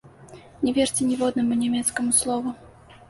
Не 0.67 0.71
верце 0.77 1.01
ніводнаму 1.09 1.59
нямецкаму 1.63 2.17
слову! 2.21 2.59